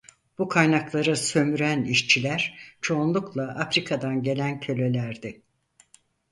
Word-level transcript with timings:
Bu 0.37 0.47
kaynakları 0.49 1.17
sömüren 1.17 1.83
işçiler 1.83 2.59
çoğunlukla 2.81 3.43
Afrika'dan 3.47 4.23
gelen 4.23 4.59
kölelerdi. 4.59 5.41